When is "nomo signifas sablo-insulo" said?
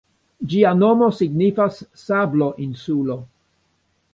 0.77-3.19